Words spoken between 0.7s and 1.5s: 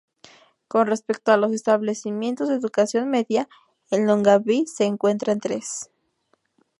respecto a